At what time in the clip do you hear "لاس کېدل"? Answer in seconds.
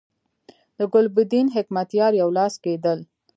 2.37-2.99